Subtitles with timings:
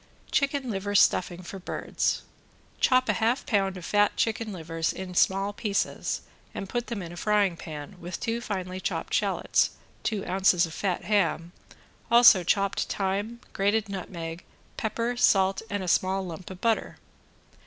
[0.31, 2.23] ~CHICKEN LIVER STUFFING FOR BIRDS~
[2.79, 6.21] Chop a half pound of fat chicken livers in small pieces
[6.55, 10.73] and put them in a frying pan, with two finely chopped shallots, two ounces of
[10.73, 11.51] fat ham,
[12.09, 14.43] also chopped thyme, grated nutmeg,
[14.75, 16.97] pepper, salt and a small lump of butter.